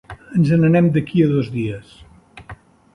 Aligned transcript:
Ens 0.37 0.53
en 0.57 0.65
anem 0.69 0.87
d'aquí 0.95 1.23
a 1.25 1.29
dos 1.35 1.53
dies. 1.59 1.95